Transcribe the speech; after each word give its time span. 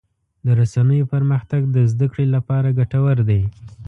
د 0.45 0.47
رسنیو 0.59 1.09
پرمختګ 1.13 1.61
د 1.75 1.77
زدهکړې 1.91 2.25
لپاره 2.35 2.75
ګټور 2.79 3.17
دی. 3.29 3.41